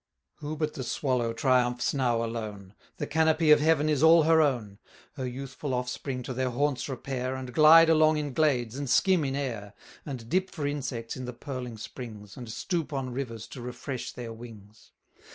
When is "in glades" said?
8.17-8.75